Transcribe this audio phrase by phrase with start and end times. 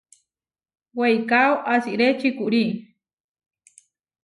[0.97, 1.43] Weikáo
[1.73, 2.65] asiré čikurí.